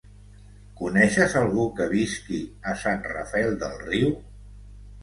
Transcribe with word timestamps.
Coneixes 0.79 1.35
algú 1.43 1.67
que 1.81 1.87
visqui 1.93 2.41
a 2.73 2.77
Sant 2.87 3.07
Rafel 3.13 3.57
del 3.67 3.79
Riu? 3.87 4.15